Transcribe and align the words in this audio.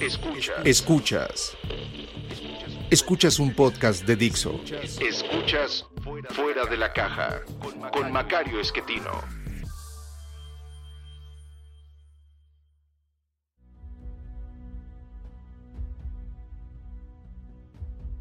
Escuchas. 0.00 0.56
Escuchas. 0.64 1.56
Escuchas 2.90 3.38
un 3.38 3.54
podcast 3.54 4.04
de 4.04 4.14
Dixo. 4.14 4.60
Escuchas 5.00 5.86
Fuera 6.30 6.66
de 6.66 6.76
la 6.76 6.92
Caja 6.92 7.40
con 7.92 8.12
Macario 8.12 8.60
Esquetino. 8.60 9.22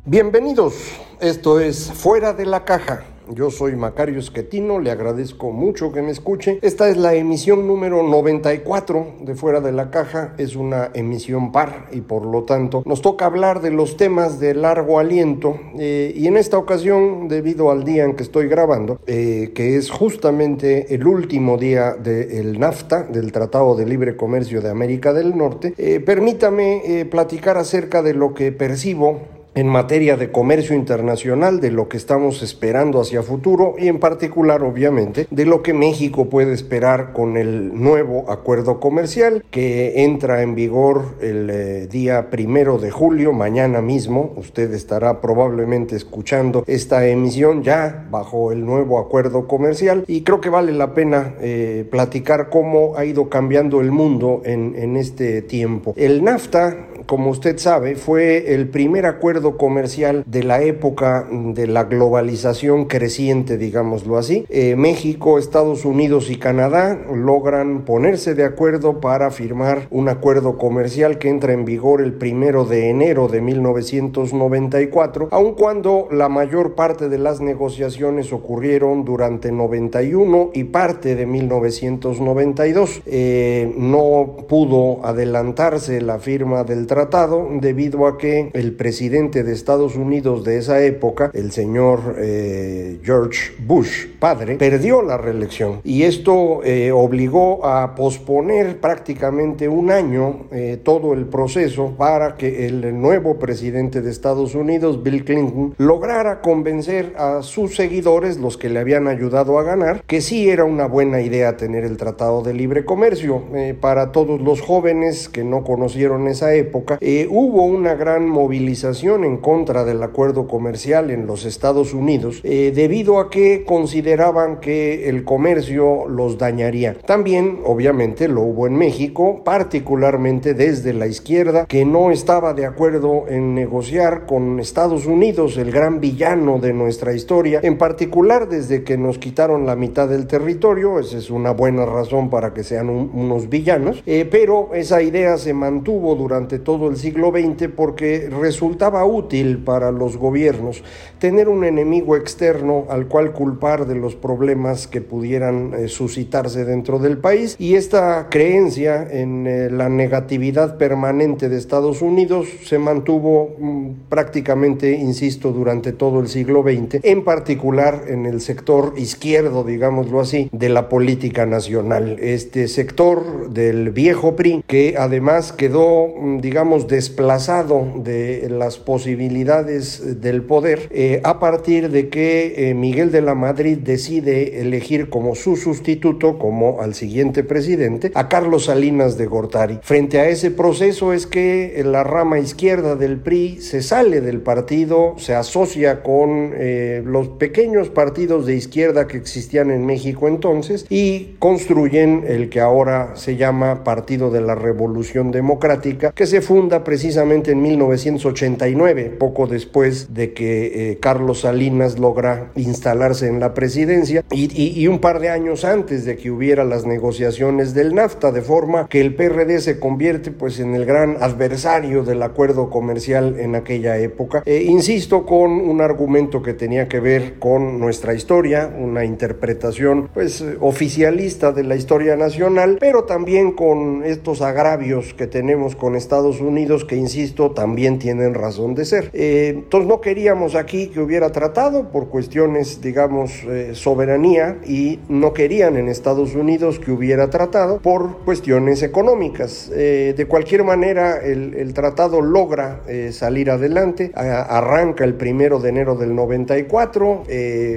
Bienvenidos, 0.05 0.75
esto 1.19 1.59
es 1.59 1.91
Fuera 1.91 2.31
de 2.31 2.45
la 2.45 2.63
Caja. 2.63 3.03
Yo 3.33 3.49
soy 3.49 3.75
Macario 3.75 4.19
Esquetino, 4.19 4.79
le 4.79 4.91
agradezco 4.91 5.51
mucho 5.51 5.91
que 5.91 6.01
me 6.01 6.11
escuche. 6.11 6.59
Esta 6.61 6.89
es 6.89 6.97
la 6.97 7.15
emisión 7.15 7.67
número 7.67 8.03
94 8.03 9.15
de 9.21 9.35
Fuera 9.35 9.61
de 9.61 9.71
la 9.71 9.89
Caja, 9.89 10.35
es 10.37 10.55
una 10.55 10.91
emisión 10.93 11.51
par 11.51 11.87
y 11.91 12.01
por 12.01 12.25
lo 12.25 12.43
tanto 12.43 12.83
nos 12.85 13.01
toca 13.01 13.25
hablar 13.25 13.61
de 13.61 13.71
los 13.71 13.97
temas 13.97 14.39
de 14.39 14.53
largo 14.53 14.99
aliento 14.99 15.59
eh, 15.77 16.13
y 16.15 16.27
en 16.27 16.37
esta 16.37 16.57
ocasión, 16.57 17.27
debido 17.27 17.71
al 17.71 17.83
día 17.83 18.03
en 18.03 18.15
que 18.15 18.23
estoy 18.23 18.47
grabando, 18.47 18.99
eh, 19.07 19.51
que 19.55 19.75
es 19.75 19.89
justamente 19.89 20.93
el 20.93 21.07
último 21.07 21.57
día 21.57 21.93
del 21.93 22.59
NAFTA, 22.59 23.03
del 23.03 23.31
Tratado 23.31 23.75
de 23.75 23.85
Libre 23.85 24.15
Comercio 24.15 24.61
de 24.61 24.69
América 24.69 25.13
del 25.13 25.35
Norte, 25.35 25.73
eh, 25.77 25.99
permítame 25.99 27.07
platicar 27.09 27.57
acerca 27.57 28.01
de 28.01 28.13
lo 28.13 28.33
que 28.33 28.51
percibo 28.51 29.34
en 29.55 29.67
materia 29.67 30.17
de 30.17 30.31
comercio 30.31 30.75
internacional, 30.75 31.61
de 31.61 31.71
lo 31.71 31.87
que 31.87 31.97
estamos 31.97 32.43
esperando 32.43 32.99
hacia 32.99 33.23
futuro 33.23 33.75
y 33.77 33.87
en 33.87 33.99
particular, 33.99 34.61
obviamente, 34.63 35.27
de 35.31 35.45
lo 35.45 35.63
que 35.63 35.73
México 35.73 36.29
puede 36.29 36.53
esperar 36.53 37.13
con 37.13 37.37
el 37.37 37.73
nuevo 37.73 38.29
acuerdo 38.29 38.79
comercial 38.81 39.43
que 39.51 40.03
entra 40.03 40.41
en 40.41 40.55
vigor 40.55 41.15
el 41.21 41.49
eh, 41.49 41.87
día 41.87 42.29
primero 42.29 42.77
de 42.77 42.91
julio, 42.91 43.31
mañana 43.31 43.81
mismo. 43.81 44.33
Usted 44.35 44.73
estará 44.73 45.21
probablemente 45.21 45.95
escuchando 45.95 46.63
esta 46.67 47.07
emisión 47.07 47.63
ya 47.63 48.05
bajo 48.11 48.51
el 48.51 48.65
nuevo 48.65 48.99
acuerdo 48.99 49.47
comercial 49.47 50.03
y 50.07 50.21
creo 50.21 50.41
que 50.41 50.49
vale 50.49 50.73
la 50.73 50.93
pena 50.93 51.35
eh, 51.39 51.87
platicar 51.89 52.49
cómo 52.49 52.97
ha 52.97 53.05
ido 53.05 53.29
cambiando 53.29 53.79
el 53.79 53.91
mundo 53.91 54.41
en, 54.43 54.75
en 54.77 54.97
este 54.97 55.41
tiempo. 55.41 55.93
El 55.95 56.23
NAFTA 56.23 56.87
como 57.05 57.29
usted 57.29 57.57
sabe, 57.57 57.95
fue 57.95 58.53
el 58.53 58.69
primer 58.69 59.05
acuerdo 59.05 59.57
comercial 59.57 60.23
de 60.25 60.43
la 60.43 60.61
época 60.61 61.27
de 61.31 61.67
la 61.67 61.83
globalización 61.83 62.85
creciente, 62.85 63.57
digámoslo 63.57 64.17
así. 64.17 64.45
Eh, 64.49 64.75
México, 64.75 65.37
Estados 65.37 65.85
Unidos 65.85 66.29
y 66.29 66.37
Canadá 66.37 66.99
logran 67.13 67.85
ponerse 67.85 68.35
de 68.35 68.43
acuerdo 68.43 68.99
para 68.99 69.31
firmar 69.31 69.87
un 69.91 70.09
acuerdo 70.09 70.57
comercial 70.57 71.17
que 71.17 71.29
entra 71.29 71.53
en 71.53 71.65
vigor 71.65 72.01
el 72.01 72.13
primero 72.13 72.65
de 72.65 72.89
enero 72.89 73.27
de 73.27 73.41
1994, 73.41 75.29
aun 75.31 75.53
cuando 75.53 76.07
la 76.11 76.29
mayor 76.29 76.75
parte 76.75 77.09
de 77.09 77.17
las 77.17 77.41
negociaciones 77.41 78.33
ocurrieron 78.33 79.05
durante 79.05 79.51
91 79.51 80.51
y 80.53 80.65
parte 80.65 81.15
de 81.15 81.25
1992. 81.25 83.01
Eh, 83.05 83.73
no 83.77 84.35
pudo 84.47 85.05
adelantarse 85.05 86.01
la 86.01 86.19
firma 86.19 86.63
del 86.63 86.87
tratado 86.95 87.49
debido 87.59 88.07
a 88.07 88.17
que 88.17 88.51
el 88.53 88.71
presidente 88.71 89.43
de 89.43 89.51
Estados 89.51 89.97
Unidos 89.97 90.45
de 90.45 90.57
esa 90.59 90.81
época, 90.81 91.29
el 91.33 91.51
señor 91.51 92.15
eh, 92.17 93.01
George 93.03 93.51
Bush, 93.59 94.07
padre, 94.17 94.55
perdió 94.55 95.01
la 95.01 95.17
reelección 95.17 95.81
y 95.83 96.03
esto 96.03 96.63
eh, 96.63 96.93
obligó 96.93 97.65
a 97.65 97.95
posponer 97.95 98.79
prácticamente 98.79 99.67
un 99.67 99.91
año 99.91 100.45
eh, 100.53 100.79
todo 100.81 101.13
el 101.13 101.25
proceso 101.25 101.95
para 101.97 102.37
que 102.37 102.65
el 102.65 102.97
nuevo 103.01 103.39
presidente 103.39 104.01
de 104.01 104.09
Estados 104.09 104.55
Unidos, 104.55 105.03
Bill 105.03 105.25
Clinton, 105.25 105.75
lograra 105.77 106.39
convencer 106.39 107.13
a 107.17 107.41
sus 107.41 107.75
seguidores, 107.75 108.37
los 108.37 108.57
que 108.57 108.69
le 108.69 108.79
habían 108.79 109.09
ayudado 109.09 109.59
a 109.59 109.63
ganar, 109.63 110.01
que 110.07 110.21
sí 110.21 110.49
era 110.49 110.63
una 110.63 110.85
buena 110.85 111.19
idea 111.19 111.57
tener 111.57 111.83
el 111.83 111.97
Tratado 111.97 112.41
de 112.41 112.53
Libre 112.53 112.85
Comercio. 112.85 113.43
para 113.81 114.13
todos 114.13 114.39
los 114.39 114.61
jóvenes 114.61 115.27
que 115.27 115.43
no 115.43 115.65
conocieron 115.65 116.27
esa 116.27 116.53
época, 116.53 116.84
hubo 117.29 117.65
una 117.65 117.95
gran 117.95 118.27
movilización 118.27 119.23
en 119.23 119.37
contra 119.37 119.83
del 119.83 120.01
acuerdo 120.03 120.47
comercial 120.47 121.11
en 121.11 121.27
los 121.27 121.45
Estados 121.45 121.93
Unidos 121.93 122.41
debido 122.43 123.19
a 123.19 123.29
que 123.29 123.63
consideraban 123.65 124.59
que 124.59 125.09
el 125.09 125.23
comercio 125.23 126.07
los 126.07 126.37
dañaría. 126.37 126.97
También, 127.05 127.59
obviamente, 127.65 128.27
lo 128.27 128.41
hubo 128.41 128.67
en 128.67 128.75
México, 128.75 129.41
particularmente 129.43 130.53
desde 130.53 130.93
la 130.93 131.07
izquierda, 131.07 131.65
que 131.65 131.85
no 131.85 132.11
estaba 132.11 132.53
de 132.53 132.65
acuerdo 132.65 133.25
en 133.27 133.55
negociar 133.55 134.25
con 134.25 134.59
Estados 134.59 135.05
Unidos, 135.05 135.57
el 135.57 135.71
gran 135.71 135.99
villano 135.99 136.59
de 136.59 136.73
nuestra 136.73 137.13
historia, 137.13 137.59
en 137.63 137.77
particular 137.77 138.47
desde 138.47 138.83
que 138.83 138.97
nos 138.97 139.17
quitaron 139.17 139.65
la 139.65 139.75
mitad 139.75 140.07
del 140.07 140.27
territorio, 140.27 140.99
esa 140.99 141.17
es 141.17 141.29
una 141.29 141.51
buena 141.51 141.85
razón 141.85 142.29
para 142.29 142.53
que 142.53 142.63
sean 142.63 142.89
unos 142.89 143.49
villanos, 143.49 144.03
eh, 144.05 144.27
pero 144.29 144.69
esa 144.73 145.01
idea 145.01 145.37
se 145.37 145.53
mantuvo 145.53 146.15
durante 146.15 146.59
todo 146.59 146.74
el 146.89 146.97
siglo 146.97 147.31
XX 147.31 147.69
porque 147.75 148.29
resultaba 148.29 149.05
útil 149.05 149.59
para 149.59 149.91
los 149.91 150.17
gobiernos 150.17 150.83
tener 151.19 151.49
un 151.49 151.63
enemigo 151.63 152.15
externo 152.15 152.85
al 152.89 153.07
cual 153.07 153.31
culpar 153.31 153.87
de 153.87 153.95
los 153.95 154.15
problemas 154.15 154.87
que 154.87 155.01
pudieran 155.01 155.73
eh, 155.73 155.87
suscitarse 155.87 156.65
dentro 156.65 156.99
del 156.99 157.17
país 157.17 157.55
y 157.57 157.75
esta 157.75 158.27
creencia 158.29 159.07
en 159.09 159.47
eh, 159.47 159.69
la 159.71 159.89
negatividad 159.89 160.77
permanente 160.77 161.49
de 161.49 161.57
Estados 161.57 162.01
Unidos 162.01 162.47
se 162.63 162.79
mantuvo 162.79 163.55
mm, 163.57 163.89
prácticamente, 164.09 164.91
insisto, 164.91 165.51
durante 165.51 165.93
todo 165.93 166.19
el 166.19 166.27
siglo 166.27 166.63
XX, 166.63 166.99
en 167.03 167.23
particular 167.23 168.03
en 168.07 168.25
el 168.25 168.41
sector 168.41 168.93
izquierdo, 168.97 169.63
digámoslo 169.63 170.19
así, 170.19 170.49
de 170.51 170.69
la 170.69 170.89
política 170.89 171.45
nacional. 171.45 172.17
Este 172.19 172.67
sector 172.67 173.49
del 173.49 173.89
viejo 173.91 174.35
PRI, 174.35 174.63
que 174.67 174.95
además 174.97 175.51
quedó, 175.51 176.07
mm, 176.07 176.37
digamos, 176.65 176.87
desplazado 176.87 177.85
de 177.97 178.47
las 178.49 178.79
posibilidades 178.79 180.19
del 180.21 180.41
poder 180.41 180.87
eh, 180.89 181.21
a 181.23 181.39
partir 181.39 181.91
de 181.91 182.09
que 182.09 182.69
eh, 182.69 182.73
Miguel 182.73 183.11
de 183.11 183.21
la 183.21 183.35
Madrid 183.35 183.77
decide 183.77 184.61
elegir 184.61 185.09
como 185.09 185.35
su 185.35 185.57
sustituto, 185.57 186.39
como 186.39 186.81
al 186.81 186.95
siguiente 186.95 187.43
presidente, 187.43 188.11
a 188.15 188.29
Carlos 188.29 188.65
Salinas 188.65 189.15
de 189.15 189.27
Gortari. 189.27 189.79
Frente 189.83 190.19
a 190.19 190.27
ese 190.27 190.49
proceso 190.49 191.13
es 191.13 191.27
que 191.27 191.79
la 191.85 192.03
rama 192.03 192.39
izquierda 192.39 192.95
del 192.95 193.19
PRI 193.19 193.61
se 193.61 193.83
sale 193.83 194.21
del 194.21 194.41
partido, 194.41 195.13
se 195.17 195.35
asocia 195.35 196.01
con 196.01 196.53
eh, 196.55 197.03
los 197.05 197.27
pequeños 197.27 197.89
partidos 197.89 198.47
de 198.47 198.55
izquierda 198.55 199.05
que 199.05 199.17
existían 199.17 199.69
en 199.69 199.85
México 199.85 200.27
entonces 200.27 200.87
y 200.89 201.35
construyen 201.37 202.23
el 202.27 202.49
que 202.49 202.59
ahora 202.59 203.11
se 203.15 203.35
llama 203.35 203.83
Partido 203.83 204.31
de 204.31 204.41
la 204.41 204.55
Revolución 204.55 205.29
Democrática, 205.29 206.11
que 206.11 206.25
se 206.25 206.41
funda 206.55 206.85
precisamente 206.85 207.51
en 207.51 207.61
1989, 207.61 209.13
poco 209.19 209.45
después 209.45 210.13
de 210.13 210.31
que 210.31 210.91
eh, 210.91 210.99
Carlos 211.01 211.41
Salinas 211.41 211.99
logra 211.99 212.53
instalarse 212.55 213.27
en 213.27 213.41
la 213.41 213.53
presidencia 213.53 214.23
y, 214.31 214.45
y, 214.55 214.79
y 214.79 214.87
un 214.87 214.99
par 214.99 215.19
de 215.19 215.27
años 215.27 215.65
antes 215.65 216.05
de 216.05 216.15
que 216.15 216.31
hubiera 216.31 216.63
las 216.63 216.85
negociaciones 216.85 217.73
del 217.73 217.93
NAFTA, 217.93 218.31
de 218.31 218.41
forma 218.41 218.87
que 218.87 219.01
el 219.01 219.15
PRD 219.15 219.59
se 219.59 219.81
convierte 219.81 220.31
pues 220.31 220.61
en 220.61 220.75
el 220.75 220.85
gran 220.85 221.17
adversario 221.19 222.03
del 222.03 222.23
acuerdo 222.23 222.69
comercial 222.69 223.37
en 223.37 223.55
aquella 223.55 223.97
época. 223.97 224.41
Eh, 224.45 224.63
insisto 224.65 225.25
con 225.25 225.51
un 225.51 225.81
argumento 225.81 226.41
que 226.41 226.53
tenía 226.53 226.87
que 226.87 227.01
ver 227.01 227.37
con 227.37 227.81
nuestra 227.81 228.13
historia, 228.13 228.73
una 228.79 229.03
interpretación 229.03 230.07
pues 230.13 230.41
oficialista 230.61 231.51
de 231.51 231.65
la 231.65 231.75
historia 231.75 232.15
nacional, 232.15 232.77
pero 232.79 233.03
también 233.03 233.51
con 233.51 234.05
estos 234.05 234.41
agravios 234.41 235.13
que 235.13 235.27
tenemos 235.27 235.75
con 235.75 235.97
Estados 235.97 236.34
Unidos 236.41 236.85
que, 236.85 236.95
insisto, 236.95 237.51
también 237.51 237.99
tienen 237.99 238.33
razón 238.33 238.75
de 238.75 238.85
ser. 238.85 239.09
Eh, 239.13 239.53
entonces 239.55 239.87
no 239.87 240.01
queríamos 240.01 240.55
aquí 240.55 240.87
que 240.87 240.99
hubiera 240.99 241.31
tratado 241.31 241.91
por 241.91 242.09
cuestiones, 242.09 242.81
digamos, 242.81 243.43
eh, 243.47 243.71
soberanía 243.73 244.57
y 244.65 244.99
no 245.09 245.33
querían 245.33 245.77
en 245.77 245.89
Estados 245.89 246.35
Unidos 246.35 246.79
que 246.79 246.91
hubiera 246.91 247.29
tratado 247.29 247.79
por 247.79 248.19
cuestiones 248.25 248.83
económicas. 248.83 249.71
Eh, 249.73 250.13
de 250.15 250.25
cualquier 250.25 250.63
manera, 250.63 251.17
el, 251.17 251.73
tratado 251.73 252.21
logra 252.21 252.81
salir 253.11 253.49
adelante, 253.49 254.11
arranca 254.15 255.03
el 255.03 255.15
primero 255.15 255.59
de 255.59 255.69
enero 255.69 255.95
del 255.95 256.15
94, 256.15 257.23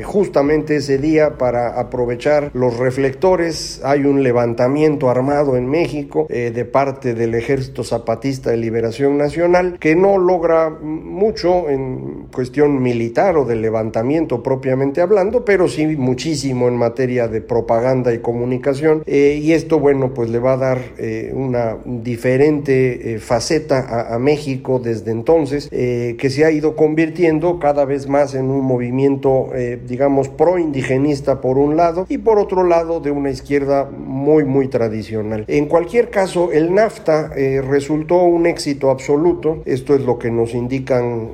justamente 0.04 0.76
ese 0.76 0.98
día 0.98 1.36
para 1.36 1.80
aprovechar 1.80 2.50
los 2.52 2.76
reflectores 2.76 3.80
hay 3.82 4.04
un 4.04 4.22
levantamiento 4.22 5.10
armado 5.10 5.56
en 5.56 5.66
México 5.66 6.26
de 6.28 6.64
parte 6.64 7.14
del 7.14 7.34
Ejército 7.34 7.82
Zapatista 7.82 8.47
de 8.50 8.56
Liberación 8.56 9.18
Nacional 9.18 9.78
que 9.78 9.94
no 9.94 10.18
logra 10.18 10.70
mucho 10.70 11.68
en 11.68 12.26
cuestión 12.32 12.82
militar 12.82 13.36
o 13.36 13.44
de 13.44 13.56
levantamiento 13.56 14.42
propiamente 14.42 15.00
hablando, 15.00 15.44
pero 15.44 15.68
sí 15.68 15.86
muchísimo 15.86 16.68
en 16.68 16.76
materia 16.76 17.28
de 17.28 17.40
propaganda 17.40 18.12
y 18.12 18.18
comunicación. 18.18 19.02
Eh, 19.06 19.40
y 19.42 19.52
esto, 19.52 19.78
bueno, 19.78 20.14
pues 20.14 20.30
le 20.30 20.38
va 20.38 20.54
a 20.54 20.56
dar 20.56 20.78
eh, 20.98 21.32
una 21.34 21.76
diferente 21.84 23.14
eh, 23.14 23.18
faceta 23.18 24.14
a, 24.14 24.18
México 24.18 24.80
desde 24.80 25.12
entonces, 25.12 25.68
que 25.68 26.30
se 26.30 26.44
ha 26.44 26.50
ido 26.50 26.74
convirtiendo 26.74 27.60
cada 27.60 27.84
vez 27.84 28.08
más 28.08 28.34
en 28.34 28.50
un 28.50 28.64
movimiento, 28.64 29.50
digamos, 29.86 30.28
pro-indigenista 30.28 31.40
por 31.40 31.56
un 31.56 31.76
lado 31.76 32.04
y 32.08 32.18
por 32.18 32.38
otro 32.38 32.64
lado 32.64 32.98
de 32.98 33.12
una 33.12 33.30
izquierda 33.30 33.88
muy, 33.88 34.44
muy 34.44 34.66
tradicional. 34.68 35.44
En 35.46 35.66
cualquier 35.66 36.10
caso, 36.10 36.50
el 36.52 36.74
NAFTA 36.74 37.30
resultó 37.62 38.24
un 38.24 38.37
éxito 38.46 38.90
absoluto. 38.90 39.62
Esto 39.64 39.94
es 39.94 40.02
lo 40.02 40.18
que 40.18 40.30
nos 40.30 40.54
indican 40.54 41.30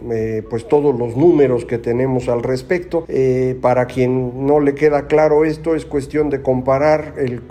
pues 0.48 0.68
todos 0.68 0.98
los 0.98 1.16
números 1.16 1.64
que 1.64 1.78
tenemos 1.78 2.28
al 2.28 2.42
respecto. 2.42 3.04
Eh, 3.08 3.56
para 3.60 3.86
quien 3.86 4.46
no 4.46 4.60
le 4.60 4.74
queda 4.74 5.06
claro 5.06 5.44
esto, 5.44 5.74
es 5.74 5.84
cuestión 5.84 6.30
de 6.30 6.42
comparar 6.42 7.14
el, 7.18 7.42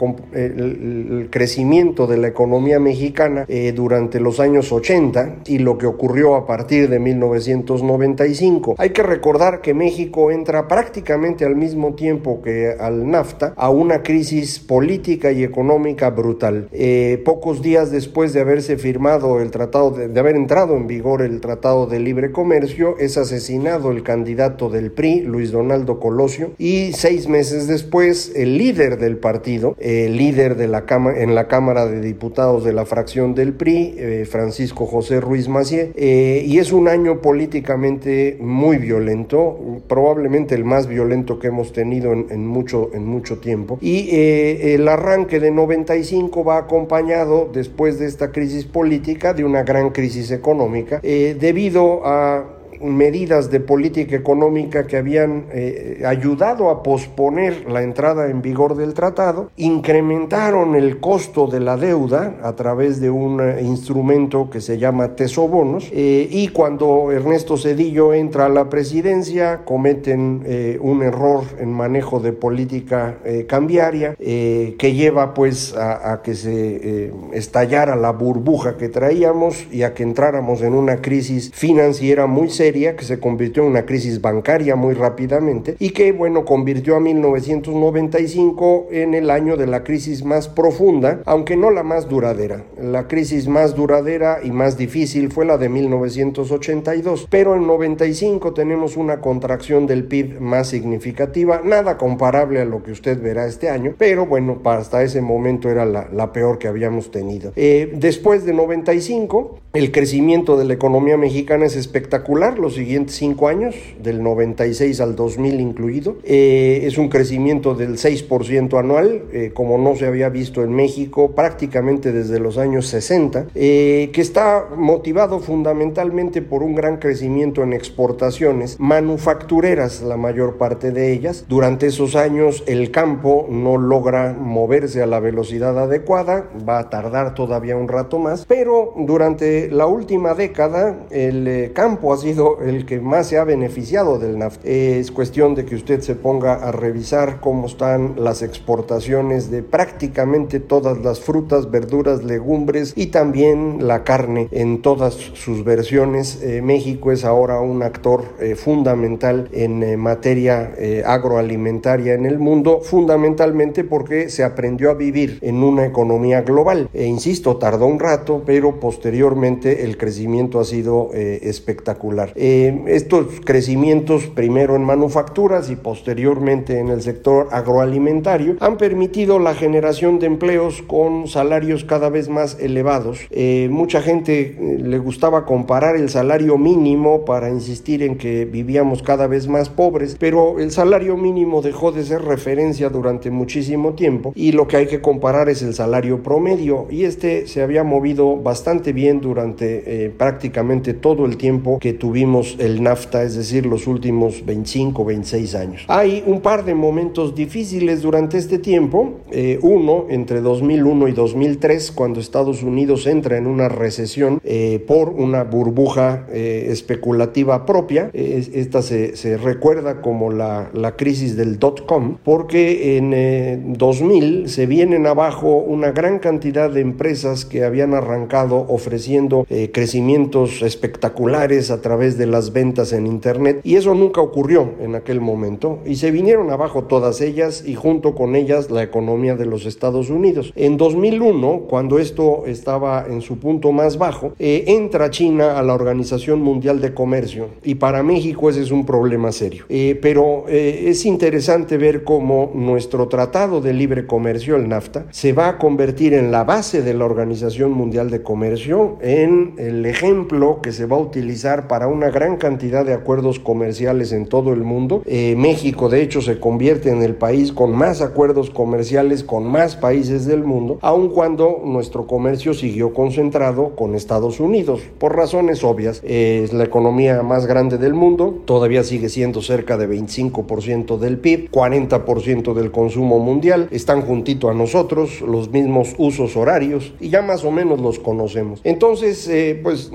crecimiento 1.29 2.07
de 2.07 2.17
la 2.17 2.27
economía 2.27 2.79
mexicana 2.79 3.45
eh, 3.47 3.71
durante 3.73 4.19
los 4.19 4.39
años 4.39 4.71
80 4.71 5.37
y 5.45 5.59
lo 5.59 5.77
que 5.77 5.85
ocurrió 5.85 6.35
a 6.35 6.45
partir 6.45 6.89
de 6.89 6.99
1995. 6.99 8.75
Hay 8.77 8.89
que 8.89 9.03
recordar 9.03 9.61
que 9.61 9.73
México 9.73 10.31
entra 10.31 10.67
prácticamente 10.67 11.45
al 11.45 11.55
mismo 11.55 11.93
tiempo 11.93 12.41
que 12.41 12.75
al 12.79 13.09
NAFTA 13.09 13.53
a 13.55 13.69
una 13.69 14.03
crisis 14.03 14.59
política 14.59 15.31
y 15.31 15.43
económica 15.43 16.09
brutal. 16.09 16.67
Eh, 16.71 17.21
pocos 17.25 17.61
días 17.61 17.91
después 17.91 18.33
de 18.33 18.41
haberse 18.41 18.77
firmado 18.77 19.41
el 19.43 19.51
tratado, 19.51 19.91
de 19.91 20.19
haber 20.19 20.35
entrado 20.35 20.75
en 20.75 20.87
vigor 20.87 21.21
el 21.21 21.41
Tratado 21.41 21.85
de 21.85 21.99
Libre 21.99 22.31
Comercio, 22.31 22.97
es 22.97 23.17
asesinado 23.17 23.91
el 23.91 24.01
candidato 24.01 24.69
del 24.69 24.91
PRI, 24.91 25.21
Luis 25.21 25.51
Donaldo 25.51 25.99
Colosio, 25.99 26.51
y 26.57 26.93
seis 26.93 27.27
meses 27.27 27.67
después 27.67 28.31
el 28.35 28.57
líder 28.57 28.97
del 28.97 29.17
partido, 29.17 29.75
el 29.79 30.17
líder 30.17 30.55
de 30.55 30.67
la 30.67 30.85
en 31.15 31.35
la 31.35 31.47
Cámara 31.47 31.85
de 31.85 32.01
Diputados 32.01 32.63
de 32.63 32.73
la 32.73 32.85
fracción 32.85 33.35
del 33.35 33.53
PRI, 33.53 33.95
eh, 33.97 34.25
Francisco 34.29 34.85
José 34.85 35.19
Ruiz 35.19 35.47
Macié, 35.47 35.91
eh, 35.95 36.43
y 36.45 36.59
es 36.59 36.71
un 36.71 36.87
año 36.87 37.21
políticamente 37.21 38.37
muy 38.39 38.77
violento, 38.77 39.81
probablemente 39.87 40.55
el 40.55 40.65
más 40.65 40.87
violento 40.87 41.39
que 41.39 41.47
hemos 41.47 41.73
tenido 41.73 42.13
en, 42.13 42.45
mucho, 42.45 42.91
en 42.93 43.05
mucho 43.05 43.39
tiempo, 43.39 43.77
y 43.81 44.09
eh, 44.11 44.75
el 44.75 44.87
arranque 44.87 45.39
de 45.39 45.51
95 45.51 46.43
va 46.43 46.57
acompañado 46.57 47.49
después 47.51 47.99
de 47.99 48.05
esta 48.05 48.31
crisis 48.31 48.65
política 48.65 49.32
de 49.33 49.43
una 49.43 49.63
gran 49.63 49.89
crisis 49.89 50.31
económica 50.31 50.99
debido 51.01 52.05
a 52.05 52.62
medidas 52.83 53.49
de 53.49 53.59
política 53.59 54.15
económica 54.15 54.85
que 54.85 54.97
habían 54.97 55.45
eh, 55.51 56.03
ayudado 56.05 56.69
a 56.69 56.83
posponer 56.83 57.69
la 57.69 57.81
entrada 57.81 58.29
en 58.29 58.41
vigor 58.41 58.75
del 58.75 58.93
tratado, 58.93 59.49
incrementaron 59.57 60.75
el 60.75 60.99
costo 60.99 61.47
de 61.47 61.59
la 61.59 61.77
deuda 61.77 62.37
a 62.43 62.53
través 62.55 62.99
de 62.99 63.09
un 63.09 63.41
eh, 63.41 63.61
instrumento 63.61 64.49
que 64.49 64.61
se 64.61 64.77
llama 64.77 65.15
tesobonos 65.15 65.89
eh, 65.91 66.27
y 66.29 66.49
cuando 66.49 67.11
Ernesto 67.11 67.57
Cedillo 67.57 68.13
entra 68.13 68.45
a 68.45 68.49
la 68.49 68.69
presidencia 68.69 69.61
cometen 69.65 70.43
un 70.81 71.03
error 71.03 71.43
en 71.59 71.71
manejo 71.71 72.19
de 72.19 72.33
política 72.33 73.17
cambiaria 73.47 74.15
que 74.15 74.93
lleva 74.93 75.33
pues 75.33 75.75
a, 75.75 76.13
a 76.13 76.21
que 76.21 76.35
se 76.35 77.11
estallara 77.33 77.95
la 77.95 78.11
burbuja 78.11 78.77
que 78.77 78.89
traíamos 78.89 79.67
y 79.71 79.83
a 79.83 79.93
que 79.93 80.03
entráramos 80.03 80.61
en 80.61 80.73
una 80.73 80.97
crisis 80.97 81.51
financiera 81.53 82.27
muy 82.27 82.49
seria 82.49 82.72
que 82.73 83.05
se 83.05 83.19
convirtió 83.19 83.63
en 83.63 83.69
una 83.69 83.85
crisis 83.85 84.19
bancaria 84.19 84.75
muy 84.75 84.95
rápidamente 84.95 85.75
y 85.79 85.91
que, 85.91 86.11
bueno, 86.11 86.43
convirtió 86.43 86.95
a 86.95 86.99
1995 86.99 88.87
en 88.91 89.13
el 89.13 89.29
año 89.29 89.57
de 89.57 89.67
la 89.67 89.83
crisis 89.83 90.25
más 90.25 90.47
profunda, 90.47 91.21
aunque 91.25 91.55
no 91.55 91.69
la 91.69 91.83
más 91.83 92.09
duradera. 92.09 92.63
La 92.81 93.07
crisis 93.07 93.47
más 93.47 93.75
duradera 93.75 94.39
y 94.43 94.51
más 94.51 94.77
difícil 94.77 95.31
fue 95.31 95.45
la 95.45 95.57
de 95.57 95.69
1982, 95.69 97.27
pero 97.29 97.55
en 97.55 97.67
95 97.67 98.53
tenemos 98.53 98.97
una 98.97 99.21
contracción 99.21 99.85
del 99.85 100.05
PIB 100.05 100.39
más 100.39 100.67
significativa, 100.67 101.61
nada 101.63 101.97
comparable 101.97 102.59
a 102.59 102.65
lo 102.65 102.81
que 102.81 102.91
usted 102.91 103.21
verá 103.21 103.45
este 103.45 103.69
año, 103.69 103.93
pero 103.97 104.25
bueno, 104.25 104.59
hasta 104.65 105.03
ese 105.03 105.21
momento 105.21 105.69
era 105.69 105.85
la, 105.85 106.33
peor 106.33 106.57
que 106.57 106.67
habíamos 106.67 107.11
tenido. 107.11 107.51
Eh, 107.55 107.93
después 107.95 108.45
de 108.45 108.53
95, 108.53 109.59
el 109.73 109.91
crecimiento 109.91 110.57
de 110.57 110.65
la 110.65 110.73
economía 110.73 111.17
mexicana 111.17 111.65
es 111.65 111.75
espectacular, 111.75 112.57
los 112.63 112.75
siguientes 112.75 113.15
cinco 113.15 113.49
años, 113.49 113.75
del 114.01 114.23
96 114.23 115.01
al 115.01 115.15
2000 115.15 115.59
incluido. 115.59 116.15
Eh, 116.23 116.81
es 116.83 116.97
un 116.97 117.09
crecimiento 117.09 117.75
del 117.75 117.97
6% 117.97 118.79
anual, 118.79 119.23
eh, 119.33 119.51
como 119.53 119.77
no 119.77 119.95
se 119.95 120.07
había 120.07 120.29
visto 120.29 120.63
en 120.63 120.73
México 120.73 121.31
prácticamente 121.31 122.11
desde 122.13 122.39
los 122.39 122.57
años 122.57 122.87
60, 122.87 123.47
eh, 123.53 124.09
que 124.13 124.21
está 124.21 124.69
motivado 124.75 125.39
fundamentalmente 125.39 126.41
por 126.41 126.63
un 126.63 126.73
gran 126.73 126.97
crecimiento 126.97 127.63
en 127.63 127.73
exportaciones 127.73 128.79
manufactureras, 128.79 130.01
la 130.01 130.15
mayor 130.15 130.57
parte 130.57 130.91
de 130.91 131.11
ellas. 131.11 131.45
Durante 131.49 131.87
esos 131.87 132.15
años 132.15 132.63
el 132.65 132.91
campo 132.91 133.45
no 133.49 133.77
logra 133.77 134.33
moverse 134.33 135.01
a 135.01 135.05
la 135.05 135.19
velocidad 135.19 135.77
adecuada, 135.77 136.49
va 136.67 136.79
a 136.79 136.89
tardar 136.89 137.35
todavía 137.35 137.75
un 137.75 137.89
rato 137.89 138.19
más, 138.19 138.45
pero 138.45 138.93
durante 138.97 139.69
la 139.69 139.85
última 139.85 140.33
década 140.33 141.05
el 141.11 141.71
campo 141.73 142.13
ha 142.13 142.17
sido 142.17 142.52
el 142.61 142.85
que 142.85 142.99
más 142.99 143.27
se 143.27 143.37
ha 143.37 143.43
beneficiado 143.43 144.19
del 144.19 144.37
NAFTA. 144.37 144.67
Es 144.67 145.11
cuestión 145.11 145.55
de 145.55 145.65
que 145.65 145.75
usted 145.75 146.01
se 146.01 146.15
ponga 146.15 146.53
a 146.53 146.71
revisar 146.71 147.39
cómo 147.39 147.67
están 147.67 148.15
las 148.17 148.41
exportaciones 148.41 149.49
de 149.51 149.63
prácticamente 149.63 150.59
todas 150.59 150.99
las 150.99 151.19
frutas, 151.19 151.71
verduras, 151.71 152.23
legumbres 152.23 152.93
y 152.95 153.07
también 153.07 153.87
la 153.87 154.03
carne 154.03 154.47
en 154.51 154.81
todas 154.81 155.13
sus 155.13 155.63
versiones. 155.63 156.41
Eh, 156.41 156.61
México 156.61 157.11
es 157.11 157.25
ahora 157.25 157.59
un 157.59 157.83
actor 157.83 158.23
eh, 158.39 158.55
fundamental 158.55 159.49
en 159.51 159.83
eh, 159.83 159.97
materia 159.97 160.73
agroalimentaria 161.05 162.13
en 162.13 162.25
el 162.25 162.39
mundo, 162.39 162.81
fundamentalmente 162.81 163.83
porque 163.83 164.29
se 164.29 164.43
aprendió 164.43 164.91
a 164.91 164.93
vivir 164.93 165.39
en 165.41 165.63
una 165.63 165.85
economía 165.85 166.41
global. 166.41 166.89
E 166.93 167.05
insisto, 167.05 167.57
tardó 167.57 167.85
un 167.85 167.99
rato, 167.99 168.43
pero 168.45 168.79
posteriormente 168.79 169.83
el 169.83 169.97
crecimiento 169.97 170.59
ha 170.59 170.65
sido 170.65 171.11
espectacular. 171.13 172.32
Eh, 172.35 172.83
estos 172.87 173.41
crecimientos, 173.43 174.25
primero 174.27 174.75
en 174.75 174.83
manufacturas 174.83 175.69
y 175.69 175.75
posteriormente 175.75 176.79
en 176.79 176.89
el 176.89 177.01
sector 177.01 177.47
agroalimentario, 177.51 178.55
han 178.59 178.77
permitido 178.77 179.39
la 179.39 179.53
generación 179.53 180.19
de 180.19 180.27
empleos 180.27 180.81
con 180.81 181.27
salarios 181.27 181.83
cada 181.83 182.09
vez 182.09 182.29
más 182.29 182.57
elevados. 182.59 183.19
Eh, 183.29 183.67
mucha 183.71 184.01
gente 184.01 184.41
eh, 184.41 184.77
le 184.79 184.97
gustaba 184.97 185.45
comparar 185.45 185.95
el 185.95 186.09
salario 186.09 186.57
mínimo 186.57 187.25
para 187.25 187.49
insistir 187.49 188.03
en 188.03 188.17
que 188.17 188.45
vivíamos 188.45 189.03
cada 189.03 189.27
vez 189.27 189.47
más 189.47 189.69
pobres, 189.69 190.17
pero 190.19 190.59
el 190.59 190.71
salario 190.71 191.17
mínimo 191.17 191.61
dejó 191.61 191.91
de 191.91 192.03
ser 192.03 192.21
referencia 192.23 192.89
durante 192.89 193.29
muchísimo 193.29 193.93
tiempo 193.93 194.33
y 194.35 194.51
lo 194.51 194.67
que 194.67 194.77
hay 194.77 194.87
que 194.87 195.01
comparar 195.01 195.49
es 195.49 195.61
el 195.61 195.73
salario 195.73 196.23
promedio 196.23 196.87
y 196.89 197.03
este 197.05 197.47
se 197.47 197.61
había 197.61 197.83
movido 197.83 198.37
bastante 198.37 198.93
bien 198.93 199.21
durante 199.21 200.13
prácticamente 200.17 200.93
todo 200.93 201.25
el 201.25 201.37
tiempo 201.37 201.79
que 201.79 201.93
tuvimos 201.93 202.22
el 202.59 202.81
NAFTA, 202.81 203.23
es 203.23 203.35
decir, 203.35 203.65
los 203.65 203.85
últimos 203.85 204.45
25, 204.45 205.03
26 205.03 205.55
años. 205.55 205.85
Hay 205.87 206.23
un 206.25 206.41
par 206.41 206.63
de 206.63 206.73
momentos 206.73 207.35
difíciles 207.35 208.01
durante 208.01 208.37
este 208.37 208.59
tiempo. 208.59 209.19
Eh, 209.31 209.59
uno, 209.61 210.05
entre 210.09 210.41
2001 210.41 211.09
y 211.09 211.11
2003, 211.11 211.91
cuando 211.91 212.19
Estados 212.19 212.63
Unidos 212.63 213.07
entra 213.07 213.37
en 213.37 213.45
una 213.45 213.67
recesión 213.67 214.39
eh, 214.43 214.83
por 214.87 215.09
una 215.09 215.43
burbuja 215.43 216.25
eh, 216.31 216.67
especulativa 216.69 217.65
propia. 217.65 218.09
esta 218.13 218.81
se, 218.81 219.15
se, 219.17 219.37
recuerda 219.37 220.01
como 220.01 220.31
la, 220.31 220.69
la 220.73 220.95
crisis 220.95 221.35
del 221.35 221.59
dot-com, 221.59 222.17
porque 222.23 222.97
en 222.97 223.73
2000 223.73 224.47
se 224.49 224.65
vienen 224.65 225.07
abajo 225.07 225.57
una 225.57 225.91
gran 225.91 226.19
cantidad 226.19 226.69
de 226.69 226.81
empresas 226.81 227.45
que 227.45 227.63
habían 227.63 227.93
arrancado 227.93 228.65
ofreciendo 228.69 229.45
crecimientos 229.71 230.61
espectaculares 230.61 231.71
a 231.71 231.81
través 232.13 232.17
de 232.17 232.25
las 232.25 232.53
ventas 232.53 232.93
en 232.93 233.07
Internet 233.07 233.61
y 233.63 233.75
eso 233.75 233.93
nunca 233.93 234.21
ocurrió 234.21 234.71
en 234.79 234.95
aquel 234.95 235.21
momento 235.21 235.79
y 235.85 235.95
se 235.95 236.11
vinieron 236.11 236.51
abajo 236.51 236.83
todas 236.83 237.21
ellas 237.21 237.63
y 237.65 237.75
junto 237.75 238.15
con 238.15 238.35
ellas 238.35 238.71
la 238.71 238.83
economía 238.83 239.35
de 239.35 239.45
los 239.45 239.65
Estados 239.65 240.09
Unidos. 240.09 240.51
En 240.55 240.77
2001, 240.77 241.63
cuando 241.69 241.99
esto 241.99 242.43
estaba 242.45 243.05
en 243.07 243.21
su 243.21 243.37
punto 243.39 243.71
más 243.71 243.97
bajo, 243.97 244.33
eh, 244.39 244.65
entra 244.67 245.09
China 245.09 245.57
a 245.57 245.63
la 245.63 245.73
Organización 245.73 246.41
Mundial 246.41 246.81
de 246.81 246.93
Comercio 246.93 247.47
y 247.63 247.75
para 247.75 248.03
México 248.03 248.49
ese 248.49 248.61
es 248.61 248.71
un 248.71 248.85
problema 248.85 249.31
serio. 249.31 249.65
Eh, 249.69 249.97
pero 250.01 250.45
eh, 250.47 250.85
es 250.87 251.05
interesante 251.05 251.77
ver 251.77 252.03
cómo 252.03 252.51
nuestro 252.53 253.07
Tratado 253.07 253.61
de 253.61 253.73
Libre 253.73 254.05
Comercio, 254.05 254.55
el 254.55 254.67
NAFTA, 254.67 255.05
se 255.11 255.33
va 255.33 255.47
a 255.47 255.57
convertir 255.57 256.13
en 256.13 256.31
la 256.31 256.43
base 256.43 256.81
de 256.81 256.93
la 256.93 257.05
Organización 257.05 257.71
Mundial 257.71 258.09
de 258.09 258.21
Comercio, 258.21 258.97
en 259.01 259.53
el 259.57 259.85
ejemplo 259.85 260.59
que 260.61 260.71
se 260.71 260.85
va 260.85 260.97
a 260.97 260.99
utilizar 260.99 261.67
para 261.67 261.87
una 261.87 262.02
gran 262.09 262.37
cantidad 262.37 262.85
de 262.85 262.93
acuerdos 262.93 263.39
comerciales 263.39 264.11
en 264.11 264.27
todo 264.27 264.53
el 264.53 264.63
mundo. 264.63 265.03
México, 265.05 265.89
de 265.89 266.01
hecho, 266.01 266.21
se 266.21 266.39
convierte 266.39 266.89
en 266.89 267.01
el 267.01 267.15
país 267.15 267.51
con 267.51 267.75
más 267.75 268.01
acuerdos 268.01 268.49
comerciales 268.49 269.23
con 269.25 269.45
más 269.45 269.75
países 269.75 270.25
del 270.25 270.43
mundo, 270.43 270.77
aun 270.81 271.09
cuando 271.09 271.61
nuestro 271.65 272.07
comercio 272.07 272.53
siguió 272.53 272.93
concentrado 272.93 273.75
con 273.75 273.95
Estados 273.95 274.39
Unidos, 274.39 274.81
por 274.97 275.15
razones 275.15 275.63
obvias. 275.63 276.01
Es 276.03 276.53
la 276.53 276.63
economía 276.63 277.21
más 277.23 277.45
grande 277.45 277.77
del 277.77 277.93
mundo, 277.93 278.41
todavía 278.45 278.83
sigue 278.83 279.09
siendo 279.09 279.41
cerca 279.41 279.77
de 279.77 279.89
25% 279.89 280.97
del 280.97 281.17
PIB, 281.17 281.49
40% 281.51 282.53
del 282.53 282.71
consumo 282.71 283.19
mundial, 283.19 283.67
están 283.71 284.01
juntito 284.01 284.49
a 284.49 284.53
nosotros, 284.53 285.21
los 285.21 285.49
mismos 285.49 285.93
usos 285.97 286.35
horarios 286.35 286.93
y 286.99 287.09
ya 287.09 287.21
más 287.21 287.43
o 287.43 287.51
menos 287.51 287.79
los 287.81 287.99
conocemos. 287.99 288.61
Entonces, 288.63 289.27
eh, 289.27 289.59
pues 289.61 289.91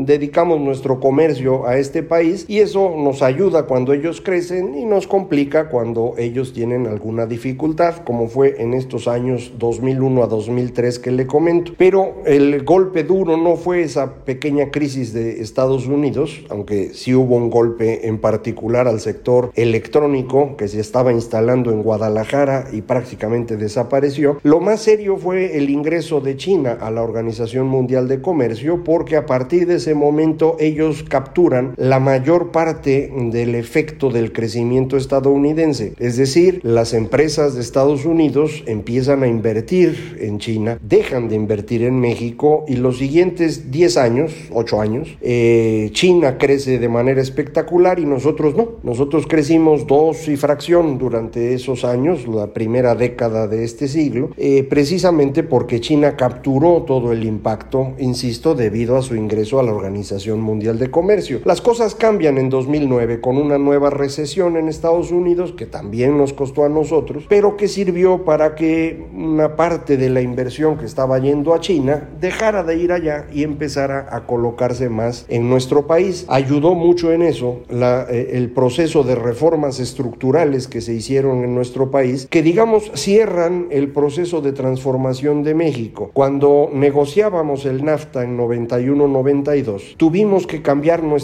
dedicamos 0.00 0.60
nuestro 0.60 1.00
comercio 1.00 1.47
a 1.48 1.78
este 1.78 2.02
país 2.02 2.44
y 2.48 2.58
eso 2.58 2.94
nos 2.96 3.22
ayuda 3.22 3.64
cuando 3.64 3.92
ellos 3.92 4.20
crecen 4.20 4.74
y 4.76 4.84
nos 4.84 5.06
complica 5.06 5.68
cuando 5.68 6.14
ellos 6.18 6.52
tienen 6.52 6.86
alguna 6.86 7.26
dificultad, 7.26 7.96
como 8.04 8.28
fue 8.28 8.56
en 8.62 8.74
estos 8.74 9.08
años 9.08 9.52
2001 9.58 10.22
a 10.22 10.26
2003 10.26 10.98
que 10.98 11.10
le 11.10 11.26
comento. 11.26 11.72
Pero 11.76 12.16
el 12.26 12.64
golpe 12.64 13.04
duro 13.04 13.36
no 13.36 13.56
fue 13.56 13.82
esa 13.82 14.14
pequeña 14.24 14.70
crisis 14.70 15.12
de 15.12 15.40
Estados 15.40 15.86
Unidos, 15.86 16.42
aunque 16.50 16.94
sí 16.94 17.14
hubo 17.14 17.36
un 17.36 17.50
golpe 17.50 18.06
en 18.06 18.18
particular 18.18 18.88
al 18.88 19.00
sector 19.00 19.50
electrónico 19.54 20.56
que 20.56 20.68
se 20.68 20.80
estaba 20.80 21.12
instalando 21.12 21.70
en 21.70 21.82
Guadalajara 21.82 22.68
y 22.72 22.82
prácticamente 22.82 23.56
desapareció. 23.56 24.38
Lo 24.42 24.60
más 24.60 24.80
serio 24.80 25.16
fue 25.16 25.56
el 25.56 25.70
ingreso 25.70 26.20
de 26.20 26.36
China 26.36 26.78
a 26.80 26.90
la 26.90 27.02
Organización 27.02 27.66
Mundial 27.66 28.08
de 28.08 28.20
Comercio 28.20 28.84
porque 28.84 29.16
a 29.16 29.26
partir 29.26 29.66
de 29.66 29.76
ese 29.76 29.94
momento 29.94 30.56
ellos 30.58 31.04
capturan 31.38 31.74
la 31.76 32.00
mayor 32.00 32.50
parte 32.50 33.12
del 33.30 33.54
efecto 33.54 34.10
del 34.10 34.32
crecimiento 34.32 34.96
estadounidense. 34.96 35.92
Es 36.00 36.16
decir, 36.16 36.58
las 36.64 36.94
empresas 36.94 37.54
de 37.54 37.60
Estados 37.60 38.04
Unidos 38.04 38.64
empiezan 38.66 39.22
a 39.22 39.28
invertir 39.28 40.18
en 40.20 40.40
China, 40.40 40.80
dejan 40.82 41.28
de 41.28 41.36
invertir 41.36 41.82
en 41.82 42.00
México 42.00 42.64
y 42.66 42.74
los 42.74 42.98
siguientes 42.98 43.70
10 43.70 43.96
años, 43.98 44.32
8 44.50 44.80
años, 44.80 45.16
eh, 45.20 45.90
China 45.92 46.38
crece 46.38 46.80
de 46.80 46.88
manera 46.88 47.20
espectacular 47.20 48.00
y 48.00 48.04
nosotros 48.04 48.56
no. 48.56 48.70
Nosotros 48.82 49.28
crecimos 49.28 49.86
dos 49.86 50.26
y 50.26 50.36
fracción 50.36 50.98
durante 50.98 51.54
esos 51.54 51.84
años, 51.84 52.26
la 52.26 52.48
primera 52.48 52.96
década 52.96 53.46
de 53.46 53.62
este 53.62 53.86
siglo, 53.86 54.30
eh, 54.36 54.64
precisamente 54.64 55.44
porque 55.44 55.80
China 55.80 56.16
capturó 56.16 56.82
todo 56.82 57.12
el 57.12 57.22
impacto, 57.22 57.92
insisto, 57.98 58.56
debido 58.56 58.96
a 58.96 59.02
su 59.02 59.14
ingreso 59.14 59.60
a 59.60 59.62
la 59.62 59.72
Organización 59.72 60.40
Mundial 60.40 60.80
de 60.80 60.90
Comercio. 60.90 61.27
Las 61.44 61.60
cosas 61.60 61.94
cambian 61.94 62.38
en 62.38 62.50
2009 62.50 63.20
con 63.20 63.36
una 63.36 63.58
nueva 63.58 63.90
recesión 63.90 64.56
en 64.56 64.68
Estados 64.68 65.10
Unidos 65.10 65.52
que 65.52 65.66
también 65.66 66.16
nos 66.16 66.32
costó 66.32 66.64
a 66.64 66.68
nosotros, 66.68 67.26
pero 67.28 67.56
que 67.56 67.68
sirvió 67.68 68.24
para 68.24 68.54
que 68.54 69.06
una 69.14 69.56
parte 69.56 69.96
de 69.96 70.08
la 70.08 70.20
inversión 70.20 70.78
que 70.78 70.86
estaba 70.86 71.18
yendo 71.18 71.54
a 71.54 71.60
China 71.60 72.08
dejara 72.20 72.62
de 72.62 72.76
ir 72.76 72.92
allá 72.92 73.26
y 73.32 73.42
empezara 73.42 74.08
a 74.10 74.26
colocarse 74.26 74.88
más 74.88 75.26
en 75.28 75.48
nuestro 75.48 75.86
país. 75.86 76.24
Ayudó 76.28 76.74
mucho 76.74 77.12
en 77.12 77.22
eso 77.22 77.62
eh, 77.70 78.30
el 78.32 78.50
proceso 78.50 79.02
de 79.02 79.14
reformas 79.14 79.80
estructurales 79.80 80.68
que 80.68 80.80
se 80.80 80.94
hicieron 80.94 81.44
en 81.44 81.54
nuestro 81.54 81.90
país, 81.90 82.26
que 82.30 82.42
digamos 82.42 82.90
cierran 82.94 83.66
el 83.70 83.92
proceso 83.92 84.40
de 84.40 84.52
transformación 84.52 85.42
de 85.42 85.54
México. 85.54 86.10
Cuando 86.12 86.70
negociábamos 86.72 87.66
el 87.66 87.84
NAFTA 87.84 88.24
en 88.24 88.38
91-92, 88.38 89.96
tuvimos 89.96 90.46
que 90.46 90.62
cambiar 90.62 91.02
nuestra 91.02 91.17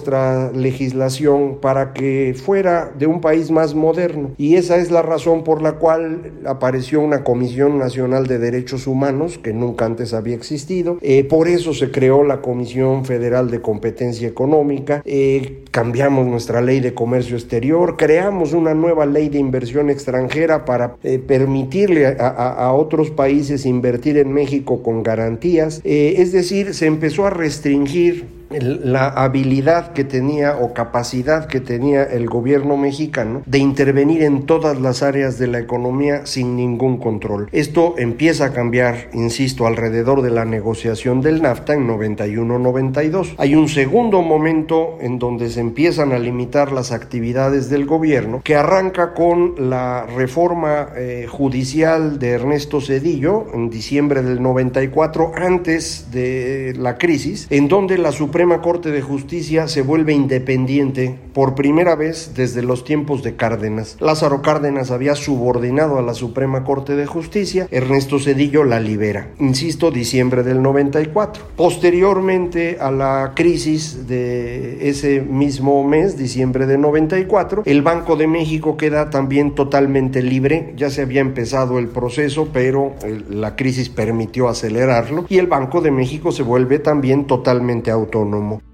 legislación 0.55 1.59
para 1.61 1.93
que 1.93 2.35
fuera 2.35 2.93
de 2.99 3.07
un 3.07 3.21
país 3.21 3.51
más 3.51 3.75
moderno 3.75 4.33
y 4.37 4.57
esa 4.57 4.77
es 4.79 4.91
la 4.91 5.03
razón 5.03 5.45
por 5.45 5.63
la 5.63 5.73
cual 5.73 6.33
apareció 6.47 7.01
una 7.01 7.25
Comisión 7.25 7.79
Nacional 7.79 8.27
de 8.27 8.39
Derechos 8.39 8.87
Humanos 8.87 9.39
que 9.39 9.53
nunca 9.53 9.85
antes 9.85 10.13
había 10.13 10.35
existido. 10.35 10.99
Eh, 11.01 11.25
por 11.25 11.49
eso 11.49 11.75
se 11.75 11.91
creó 11.91 12.25
la 12.25 12.41
Comisión 12.41 13.05
Federal 13.05 13.51
de 13.51 13.61
Competencia 13.61 14.29
Económica, 14.29 15.03
eh, 15.05 15.65
cambiamos 15.71 16.27
nuestra 16.27 16.61
ley 16.61 16.81
de 16.81 16.95
comercio 16.95 17.37
exterior, 17.37 17.97
creamos 17.97 18.53
una 18.53 18.75
nueva 18.75 19.07
ley 19.07 19.29
de 19.29 19.39
inversión 19.39 19.91
extranjera 19.91 20.65
para 20.65 20.97
eh, 21.03 21.19
permitirle 21.19 22.07
a, 22.07 22.73
otros 22.75 23.11
países 23.11 23.67
invertir 23.67 24.19
en 24.19 24.33
México 24.33 24.83
con 24.83 25.03
garantías. 25.03 25.81
es 25.85 26.33
decir, 26.33 26.75
se 26.75 26.87
empezó 26.87 27.27
a 27.27 27.31
restringir 27.31 28.27
la 28.51 29.09
habilidad 29.09 29.93
que 29.93 30.05
tenía 30.05 30.57
o 30.57 30.73
capacidad 30.73 31.47
que 31.47 31.61
tenía 31.61 32.05
el 32.05 32.27
gobierno 32.27 32.77
mexicano 32.77 33.43
de 33.47 33.59
intervenir 33.59 34.23
en 34.23 34.47
todas 34.47 34.81
las 34.81 35.03
áreas 35.03 35.39
de 35.39 35.47
la 35.47 35.59
economía 35.59 36.27
sin 36.27 36.57
ningún 36.57 36.99
control. 36.99 37.49
Esto 37.53 37.95
empieza 37.99 38.47
a 38.47 38.53
cambiar, 38.53 39.09
insisto, 39.13 39.67
alrededor 39.67 40.23
de 40.23 40.31
la 40.31 40.45
negociación 40.45 41.21
del 41.21 41.43
NAFTA 41.43 41.75
en 41.75 41.89
91-92. 41.89 43.35
Hay 43.39 43.55
un 43.55 43.69
segundo 43.69 44.23
momento 44.23 44.99
en 45.01 45.19
donde 45.19 45.51
se 45.51 45.61
empiezan 45.61 46.13
a 46.13 46.19
limitar 46.19 46.73
las 46.73 46.93
actividades 46.93 47.71
del 47.71 47.87
gobierno 47.87 48.41
que 48.45 48.57
arranca 48.57 49.15
con 49.15 49.55
la 49.71 50.07
reforma 50.07 50.89
eh, 50.97 51.27
judicial 51.29 52.19
de 52.19 52.31
Ernesto 52.31 52.81
Cedillo 52.81 53.47
en 53.53 53.71
diciembre 53.71 54.23
del 54.23 54.43
94 54.43 55.33
antes 55.37 56.11
de 56.11 56.75
la 56.79 56.99
crisis, 56.99 57.47
en 57.51 57.69
donde 57.69 57.99
la 57.99 58.13
Suprema 58.13 58.44
Suprema 58.45 58.61
Corte 58.61 58.91
de 58.91 59.01
Justicia 59.01 59.69
se 59.69 59.81
vuelve 59.81 60.13
independiente 60.13 61.19
por 61.33 61.55
primera 61.55 61.95
vez 61.95 62.33
desde 62.37 62.63
los 62.63 62.85
tiempos 62.85 63.23
de 63.23 63.37
Cárdenas. 63.37 63.97
Lázaro 64.01 64.43
Cárdenas 64.43 64.91
había 64.91 65.15
subordinado 65.15 65.99
a 65.99 66.03
la 66.03 66.13
Suprema 66.13 66.63
Corte 66.63 66.95
de 66.95 67.07
Justicia, 67.07 67.67
Ernesto 67.71 68.19
Cedillo 68.19 68.65
la 68.65 68.81
libera. 68.81 69.31
Insisto, 69.39 69.91
diciembre 69.91 70.43
del 70.43 70.61
94. 70.61 71.43
Posteriormente 71.57 72.77
a 72.79 72.91
la 72.91 73.33
crisis 73.35 74.07
de 74.07 74.91
ese 74.91 75.23
mismo 75.23 75.83
mes, 75.89 76.19
diciembre 76.19 76.67
del 76.67 76.83
94, 76.83 77.63
el 77.65 77.81
Banco 77.81 78.17
de 78.17 78.27
México 78.27 78.77
queda 78.77 79.09
también 79.09 79.55
totalmente 79.55 80.21
libre. 80.21 80.75
Ya 80.77 80.91
se 80.91 81.01
había 81.01 81.23
empezado 81.23 81.79
el 81.79 81.89
proceso, 81.89 82.51
pero 82.53 82.93
la 83.31 83.57
crisis 83.57 83.89
permitió 83.89 84.51
acelerarlo 84.51 85.25
y 85.31 85.39
el 85.39 85.47
Banco 85.47 85.81
de 85.81 85.91
México 85.91 86.31
se 86.31 86.43
vuelve 86.43 86.79
también 86.79 87.27
totalmente 87.27 87.91
autónomo. 87.91 88.24
autônomo. 88.25 88.74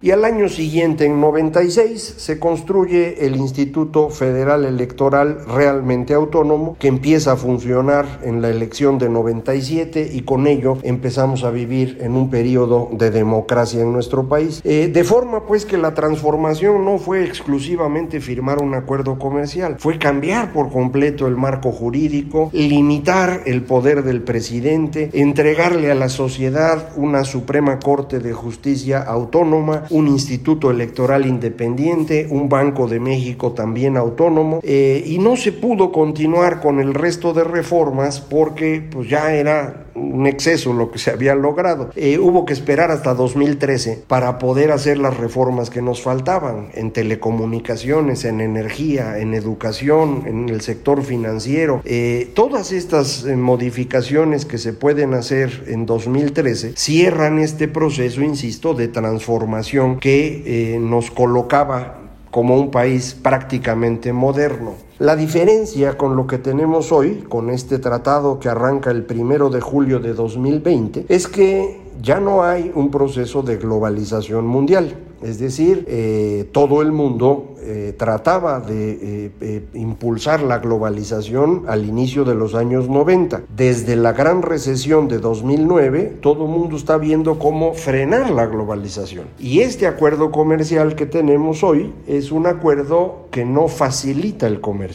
Y 0.00 0.12
al 0.12 0.24
año 0.24 0.48
siguiente, 0.48 1.06
en 1.06 1.20
96, 1.20 2.14
se 2.18 2.38
construye 2.38 3.26
el 3.26 3.34
Instituto 3.34 4.10
Federal 4.10 4.64
Electoral 4.64 5.38
realmente 5.52 6.14
autónomo, 6.14 6.76
que 6.78 6.86
empieza 6.86 7.32
a 7.32 7.36
funcionar 7.36 8.20
en 8.22 8.40
la 8.40 8.48
elección 8.48 8.98
de 8.98 9.08
97 9.08 10.08
y 10.12 10.20
con 10.20 10.46
ello 10.46 10.78
empezamos 10.84 11.42
a 11.42 11.50
vivir 11.50 11.98
en 12.00 12.14
un 12.14 12.30
periodo 12.30 12.88
de 12.92 13.10
democracia 13.10 13.82
en 13.82 13.92
nuestro 13.92 14.28
país. 14.28 14.60
Eh, 14.62 14.86
de 14.86 15.02
forma 15.02 15.46
pues 15.46 15.66
que 15.66 15.76
la 15.76 15.94
transformación 15.94 16.84
no 16.84 16.98
fue 16.98 17.24
exclusivamente 17.24 18.20
firmar 18.20 18.62
un 18.62 18.74
acuerdo 18.74 19.18
comercial, 19.18 19.78
fue 19.80 19.98
cambiar 19.98 20.52
por 20.52 20.70
completo 20.70 21.26
el 21.26 21.36
marco 21.36 21.72
jurídico, 21.72 22.50
limitar 22.52 23.42
el 23.46 23.62
poder 23.62 24.04
del 24.04 24.22
presidente, 24.22 25.10
entregarle 25.12 25.90
a 25.90 25.96
la 25.96 26.08
sociedad 26.08 26.90
una 26.94 27.24
Suprema 27.24 27.80
Corte 27.80 28.20
de 28.20 28.32
Justicia 28.32 29.02
autónoma, 29.02 29.86
un 29.90 30.08
instituto 30.08 30.70
electoral 30.70 31.26
independiente, 31.26 32.26
un 32.30 32.48
Banco 32.48 32.86
de 32.86 33.00
México 33.00 33.52
también 33.52 33.96
autónomo, 33.96 34.60
eh, 34.62 35.02
y 35.06 35.18
no 35.18 35.36
se 35.36 35.52
pudo 35.52 35.92
continuar 35.92 36.60
con 36.60 36.80
el 36.80 36.94
resto 36.94 37.32
de 37.32 37.44
reformas 37.44 38.20
porque 38.20 38.82
pues 38.90 39.08
ya 39.08 39.34
era 39.34 39.87
un 40.12 40.26
exceso 40.26 40.72
lo 40.72 40.90
que 40.90 40.98
se 40.98 41.10
había 41.10 41.34
logrado. 41.34 41.90
Eh, 41.96 42.18
hubo 42.18 42.44
que 42.44 42.52
esperar 42.52 42.90
hasta 42.90 43.14
2013 43.14 44.04
para 44.06 44.38
poder 44.38 44.72
hacer 44.72 44.98
las 44.98 45.16
reformas 45.16 45.70
que 45.70 45.82
nos 45.82 46.02
faltaban 46.02 46.70
en 46.74 46.92
telecomunicaciones, 46.92 48.24
en 48.24 48.40
energía, 48.40 49.18
en 49.18 49.34
educación, 49.34 50.24
en 50.26 50.48
el 50.48 50.60
sector 50.60 51.02
financiero. 51.02 51.82
Eh, 51.84 52.30
todas 52.34 52.72
estas 52.72 53.24
modificaciones 53.24 54.44
que 54.44 54.58
se 54.58 54.72
pueden 54.72 55.14
hacer 55.14 55.64
en 55.68 55.86
2013 55.86 56.72
cierran 56.76 57.38
este 57.38 57.68
proceso, 57.68 58.22
insisto, 58.22 58.74
de 58.74 58.88
transformación 58.88 59.98
que 59.98 60.74
eh, 60.74 60.78
nos 60.78 61.10
colocaba 61.10 61.98
como 62.30 62.58
un 62.58 62.70
país 62.70 63.16
prácticamente 63.20 64.12
moderno. 64.12 64.87
La 64.98 65.14
diferencia 65.14 65.96
con 65.96 66.16
lo 66.16 66.26
que 66.26 66.38
tenemos 66.38 66.90
hoy, 66.90 67.24
con 67.28 67.50
este 67.50 67.78
tratado 67.78 68.40
que 68.40 68.48
arranca 68.48 68.90
el 68.90 69.04
primero 69.04 69.48
de 69.48 69.60
julio 69.60 70.00
de 70.00 70.12
2020, 70.12 71.06
es 71.08 71.28
que 71.28 71.80
ya 72.02 72.18
no 72.18 72.42
hay 72.42 72.72
un 72.74 72.90
proceso 72.90 73.42
de 73.42 73.58
globalización 73.58 74.44
mundial. 74.44 74.96
Es 75.22 75.38
decir, 75.40 75.84
eh, 75.88 76.48
todo 76.52 76.80
el 76.80 76.92
mundo 76.92 77.56
eh, 77.60 77.92
trataba 77.98 78.60
de 78.60 79.32
eh, 79.40 79.64
impulsar 79.74 80.42
la 80.42 80.58
globalización 80.58 81.64
al 81.66 81.84
inicio 81.84 82.24
de 82.24 82.36
los 82.36 82.54
años 82.54 82.88
90. 82.88 83.42
Desde 83.54 83.96
la 83.96 84.12
gran 84.12 84.42
recesión 84.42 85.08
de 85.08 85.18
2009, 85.18 86.18
todo 86.20 86.44
el 86.44 86.50
mundo 86.50 86.76
está 86.76 86.98
viendo 86.98 87.38
cómo 87.38 87.74
frenar 87.74 88.30
la 88.30 88.46
globalización. 88.46 89.26
Y 89.40 89.60
este 89.60 89.88
acuerdo 89.88 90.30
comercial 90.30 90.94
que 90.94 91.06
tenemos 91.06 91.64
hoy 91.64 91.92
es 92.06 92.30
un 92.30 92.46
acuerdo 92.46 93.26
que 93.32 93.44
no 93.44 93.66
facilita 93.66 94.46
el 94.46 94.60
comercio. 94.60 94.87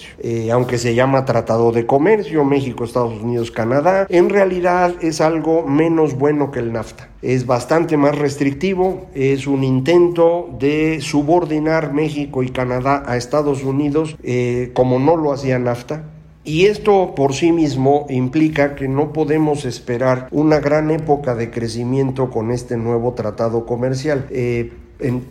Aunque 0.51 0.77
se 0.77 0.95
llama 0.95 1.25
Tratado 1.25 1.71
de 1.71 1.85
Comercio, 1.85 2.43
México, 2.43 2.83
Estados 2.83 3.21
Unidos, 3.21 3.51
Canadá, 3.51 4.05
en 4.09 4.29
realidad 4.29 4.93
es 5.01 5.21
algo 5.21 5.65
menos 5.67 6.17
bueno 6.17 6.51
que 6.51 6.59
el 6.59 6.73
NAFTA. 6.73 7.09
Es 7.21 7.45
bastante 7.45 7.97
más 7.97 8.17
restrictivo, 8.17 9.07
es 9.13 9.47
un 9.47 9.63
intento 9.63 10.49
de 10.59 10.99
subordinar 11.01 11.93
México 11.93 12.43
y 12.43 12.49
Canadá 12.49 13.03
a 13.05 13.17
Estados 13.17 13.63
Unidos 13.63 14.17
eh, 14.23 14.71
como 14.73 14.99
no 14.99 15.15
lo 15.15 15.31
hacía 15.31 15.59
NAFTA. 15.59 16.03
Y 16.45 16.65
esto 16.65 17.15
por 17.15 17.33
sí 17.33 17.53
mismo 17.53 18.05
implica 18.09 18.75
que 18.75 18.89
no 18.89 19.13
podemos 19.13 19.63
esperar 19.63 20.27
una 20.31 20.59
gran 20.59 20.91
época 20.91 21.35
de 21.35 21.49
crecimiento 21.49 22.29
con 22.29 22.51
este 22.51 22.75
nuevo 22.75 23.13
tratado 23.13 23.65
comercial. 23.65 24.27
Eh, 24.29 24.73